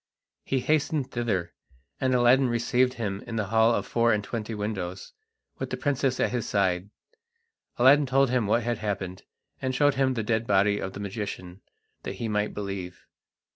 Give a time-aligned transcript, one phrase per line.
[0.43, 1.53] He hastened thither,
[1.99, 5.13] and Aladdin received him in the hall of the four and twenty windows,
[5.59, 6.89] with the princess at his side.
[7.77, 9.21] Aladdin told him what had happened,
[9.61, 11.61] and showed him the dead body of the magician,
[12.01, 13.05] that he might believe.